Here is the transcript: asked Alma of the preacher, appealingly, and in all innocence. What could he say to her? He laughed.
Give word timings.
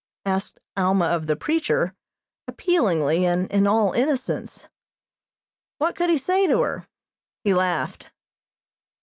asked 0.25 0.59
Alma 0.75 1.05
of 1.05 1.27
the 1.27 1.35
preacher, 1.35 1.93
appealingly, 2.47 3.23
and 3.23 3.47
in 3.51 3.67
all 3.67 3.93
innocence. 3.93 4.67
What 5.77 5.95
could 5.95 6.09
he 6.09 6.17
say 6.17 6.47
to 6.47 6.59
her? 6.63 6.87
He 7.43 7.53
laughed. 7.53 8.09